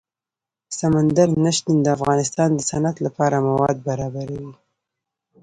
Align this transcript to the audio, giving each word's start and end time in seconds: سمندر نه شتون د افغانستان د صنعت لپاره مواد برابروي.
سمندر 0.79 1.29
نه 1.43 1.51
شتون 1.57 1.77
د 1.81 1.87
افغانستان 1.97 2.49
د 2.55 2.59
صنعت 2.69 2.97
لپاره 3.05 3.45
مواد 3.47 3.77
برابروي. 3.87 4.51